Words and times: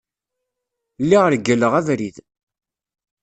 Lliɣ 1.03 1.23
regleɣ 1.33 1.73
abrid. 1.79 2.17